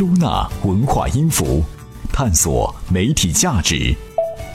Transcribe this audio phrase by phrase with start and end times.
[0.00, 1.62] 收纳文化音符，
[2.10, 3.94] 探索媒体价值。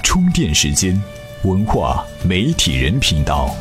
[0.02, 1.00] 充电时间，
[1.44, 3.55] 文化媒体人频道。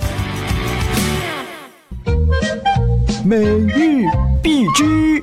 [3.22, 4.06] 每日
[4.42, 5.22] 必知。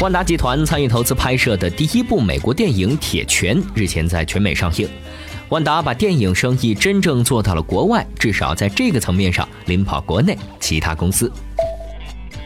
[0.00, 4.88] 万达集团参与投资拍摄的第一部美国电影《铁拳》日前在全美上映。
[5.50, 11.30] 万达把电影生意真正做到了国外，至少在这个层面上领跑国内其他公司。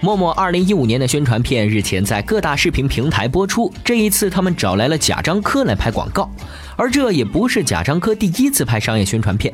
[0.03, 6.31] 陌陌二零一五年的宣传片日前在各大视频平台播出，这一次他们找来了贾樟柯来拍广告，
[6.75, 9.53] 而这也不是贾樟柯第一次拍商业宣传片。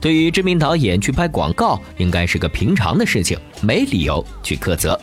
[0.00, 4.98] 对于知名导演去拍广告，应该是个平常的事情，没理由去苛责。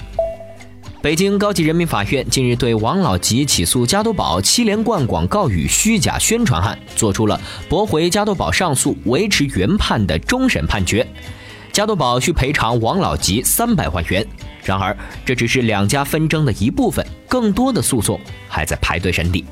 [1.02, 11.06] 北京高级人民法院近日对王老吉起诉加多宝七连冠广告语虚假宣传案作出了驳回加多宝上诉、维持原判的终审判决，
[11.74, 14.26] 加多宝需赔偿王老吉三百万元。
[14.68, 14.96] 然而，
[15.26, 18.20] 这只是两家纷争的一部分，更多的诉讼
[18.50, 19.46] 还在排队审理。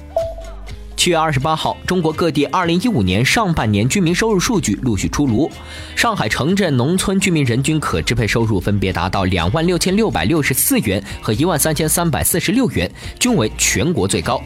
[0.97, 5.49] 七月二十八号，中国各地二零一五年上半年居民收入数据陆续出炉。
[5.95, 14.41] 上海城镇、农村居民人均可支配收入分别达到两万六千六百六十四元和一万三千三百四十六元，均为全国最高。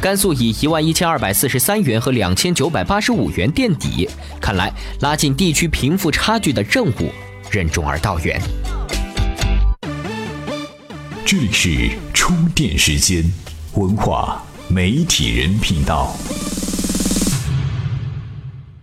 [0.00, 4.08] 甘肃以一万一千二百四十三元和两千九百八十五元垫底。
[4.40, 7.10] 看来，拉近地区贫富差距的任务
[7.50, 8.40] 任重而道远。
[11.26, 13.20] 这里是充电时间，
[13.74, 14.40] 文化。
[14.68, 16.14] 媒体人频道，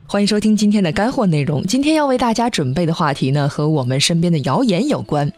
[0.06, 1.64] 欢迎收听今天的干货内容。
[1.64, 5.32] 今天要为大家准备的话题呢，和我们身边的谣言有关。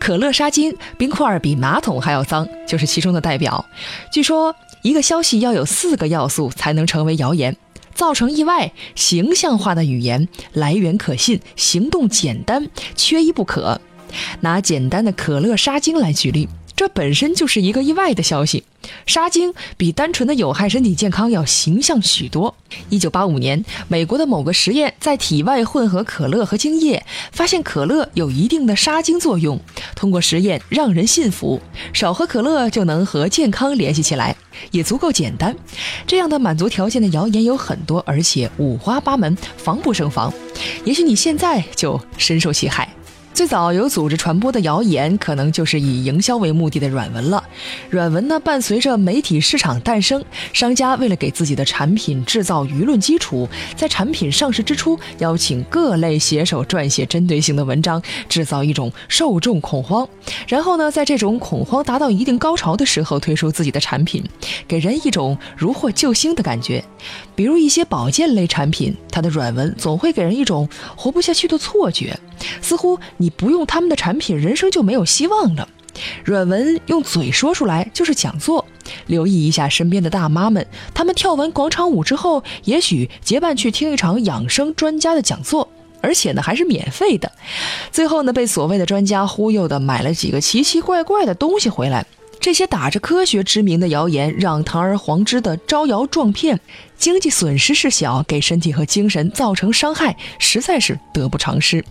[0.00, 3.64] 可乐杀精，冰块比马桶还要脏，就是其中的代表。
[4.12, 7.56] 据说，一个消息要有四个要素才能成为谣言：
[7.94, 13.80] 造成意外、形象化的语言、来源可信、行动简单，缺一不可。
[14.40, 16.48] 拿简单的可乐杀精来举例。
[16.76, 18.62] 这本身就是一个意外的消息，
[19.04, 22.54] 杀精比单纯的有害身体健康要形象许多。
[22.88, 29.60] 一九八五年，美国的某个实验在体外混合可乐和精液，发现可乐有一定的杀精作用。
[29.96, 31.60] 通过实验，让人信服，
[31.92, 34.36] 少喝可乐就能和健康联系起来，
[34.70, 35.56] 也足够简单。
[36.06, 40.32] 这样的满足条件的谣言有很多，而且五花八门，防不胜防。
[40.84, 42.88] 也许你现在就深受其害。
[43.38, 47.40] 最早有组织传播的谣言，可能就是以营销为目的的软文了。
[47.88, 60.08] 软文呢，伴随着媒体市场诞生，商家为了给自己的产品制造舆论基础，在产品上市之初，邀请各类写手撰写针对性的文章，制造一种受众恐慌。
[60.48, 64.20] 然后呢，在这种恐慌达到一定高潮的时候，推出自己的产品，
[64.66, 66.84] 给人一种如获救星的感觉。
[67.36, 72.18] 比如一些保健类产品，它的软文总会给人一种活不下去的错觉。
[72.60, 75.68] 似乎你不用他们的产品，人生就没有希望了。
[76.24, 78.64] 软文用嘴说出来就是讲座，
[79.06, 85.68] 留意一下身边的大妈们，她们跳完广场舞之后，也许结伴去听一场养生专家的讲座，
[86.00, 87.32] 而且呢还是免费的。
[87.90, 92.06] 最后呢，被所谓的专家忽悠的买了几个奇奇怪怪的东西回来。
[92.40, 96.60] 这些打着科学之名的谣言，让堂而皇之的招摇撞骗，
[96.96, 101.84] 经济损失是小，给身体和精神造成伤害，实在是得不偿失。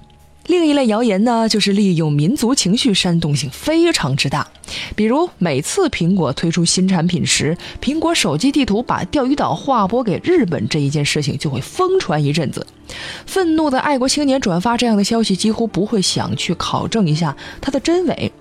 [0.47, 4.47] 另一类谣言呢，就是利用民族情绪，煽动性非常之大。
[4.95, 12.65] 比如，每次苹果推出新产品时，苹果手机地图把钓鱼岛划拨给日本这一件事情就会疯传一阵子。
[13.25, 18.31] 愤怒的爱国青年转发这样的消息，几乎不会想去考证一下它的真伪。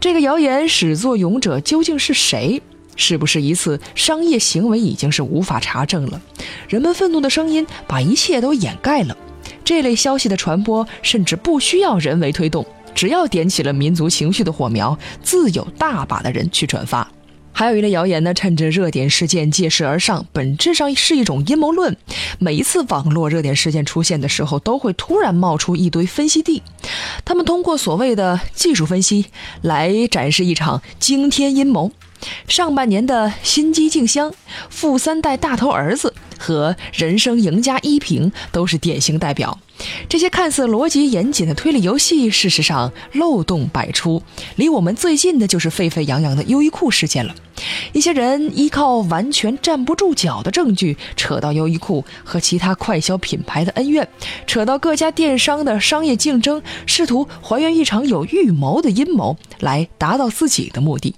[0.00, 2.60] 这个谣言始作俑者究竟是谁？
[2.96, 6.20] 是不是一次商业行为已经是无法查证了？
[6.68, 9.16] 人们愤怒的声音把一切都掩盖了。
[9.66, 17.10] 这类消息的传播甚至不需要人为推动，只要点起了民族情绪的火苗，自有大把的人去转发。
[17.50, 21.96] 还有一类谣言呢，趁着热点事件借势而上，本质上是一种阴谋论。
[22.38, 26.62] 每一次网络热点事件出现的时候，都会突然冒出一堆分析帝，
[27.24, 29.26] 他们通过所谓的技术分析
[29.62, 31.90] 来展示一场惊天阴谋。
[32.46, 34.32] 上半年的新机静香、
[34.70, 39.58] 富三代大头儿子和人生赢家一平都是典型代表。
[40.08, 44.22] 这些看似逻辑严谨的推理游戏，事实上漏洞百出。
[44.56, 47.34] 离我们最近的就是沸沸扬扬的优衣库事件了。
[47.92, 54.08] 一些人依靠完全站不住脚的证据，扯到优衣库和其他快消品牌的恩怨，
[54.46, 61.14] 扯到各家电商的商业竞争，试图还原一场有预谋的阴谋，来达到自己的目的。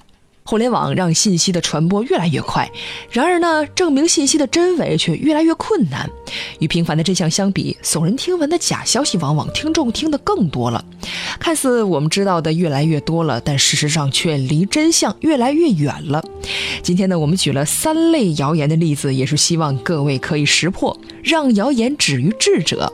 [0.49, 2.67] 互联网让信息的传播越来越快，
[3.11, 6.09] 然而呢，证明信息的真伪却越来越困难。
[6.59, 10.83] 与平凡的真相相比，耸人听闻的假消息往往听众听得更多了。
[11.39, 16.25] 看似我们知道的越来越多了，但事实上却离真相越来越远了。
[16.83, 22.91] 今天呢，我们举了三类谣言的例子，也是希望各位可以识破，让谣言止于智者。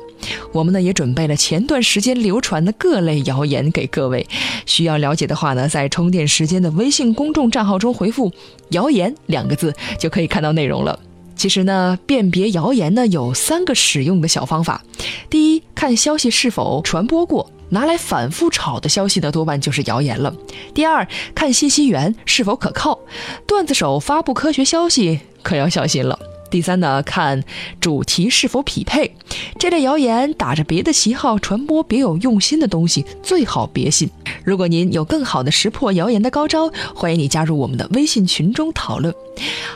[0.53, 4.26] 我们呢也准备了前段时间流传的各类谣言给各位，
[4.67, 8.32] 需要了解的话呢，在充电时间的微信公众账号中回复
[8.71, 10.99] “谣言”两个字就可以看到内容了。
[11.37, 14.82] 其实呢，辨别谣言呢有三个使用的小方法：
[15.29, 20.32] 第一，看消息是否传播过，拿来反复炒的消息呢多半就是谣言了；
[20.73, 22.99] 第二，看信息源是否可靠，
[23.47, 26.19] 段子手发布科学消息可要小心了。
[26.55, 27.43] 第三呢，看
[27.81, 29.12] 主题是否匹配。
[29.59, 34.09] 这类谣言打着别的旗号传播别有用心的东西，最好别信。
[34.45, 39.12] 如果您有更好的识破谣言的高招，欢迎你加入我们的微信群中讨论。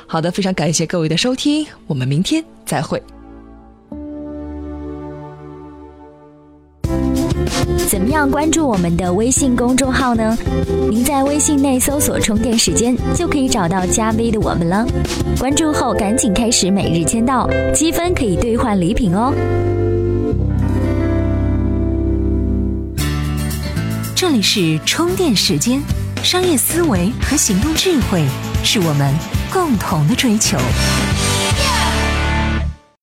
[0.07, 3.03] 好的，非常感谢各位的收听，我们明天再会。
[7.89, 10.37] 怎么样关注我们的微信公众号呢？
[10.91, 14.87] 您在微信内搜索“充电时间”就可以找到加 V 的我们了。
[15.39, 19.33] 关注后赶紧开始每日签到，积分可以兑换礼品哦。
[24.15, 25.81] 这里是充电时间，
[26.23, 28.23] 商业思维和行动智慧
[28.63, 29.15] 是我们
[29.51, 30.59] 共同的追求。